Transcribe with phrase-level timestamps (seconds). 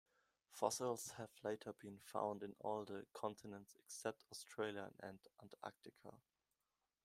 [0.49, 6.15] Fossils have later been found in all continents except Australia and Antarctica.